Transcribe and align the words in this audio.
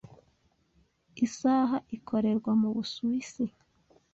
Isaha 1.25 1.77
ikorerwa 1.97 2.51
mu 2.61 2.69
Busuwisi. 2.75 3.45